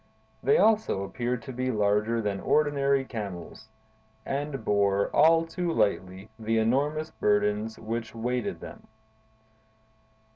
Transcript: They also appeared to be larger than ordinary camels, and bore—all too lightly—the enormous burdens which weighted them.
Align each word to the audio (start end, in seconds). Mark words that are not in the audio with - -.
They 0.41 0.57
also 0.57 1.03
appeared 1.03 1.43
to 1.43 1.53
be 1.53 1.69
larger 1.71 2.23
than 2.23 2.39
ordinary 2.39 3.05
camels, 3.05 3.67
and 4.25 4.65
bore—all 4.65 5.45
too 5.45 5.71
lightly—the 5.71 6.57
enormous 6.57 7.11
burdens 7.11 7.77
which 7.77 8.15
weighted 8.15 8.61
them. 8.61 8.87